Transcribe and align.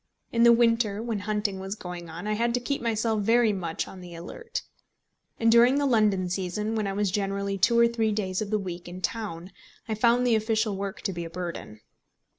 In 0.31 0.41
the 0.41 0.51
winter 0.51 0.99
when 0.99 1.19
hunting 1.19 1.59
was 1.59 1.75
going 1.75 2.09
on, 2.09 2.25
I 2.25 2.33
had 2.33 2.55
to 2.55 2.59
keep 2.59 2.81
myself 2.81 3.21
very 3.21 3.53
much 3.53 3.87
on 3.87 4.01
the 4.01 4.15
alert. 4.15 4.63
And 5.39 5.51
during 5.51 5.75
the 5.77 5.85
London 5.85 6.27
season, 6.27 6.73
when 6.73 6.87
I 6.87 6.93
was 6.93 7.11
generally 7.11 7.59
two 7.59 7.77
or 7.77 7.87
three 7.87 8.11
days 8.11 8.41
of 8.41 8.49
the 8.49 8.57
week 8.57 8.87
in 8.87 9.01
town, 9.03 9.51
I 9.87 9.93
found 9.93 10.25
the 10.25 10.33
official 10.33 10.75
work 10.75 11.03
to 11.03 11.13
be 11.13 11.23
a 11.23 11.29
burden. 11.29 11.81